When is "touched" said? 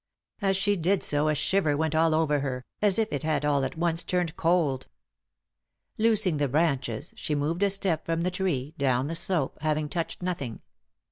9.87-10.23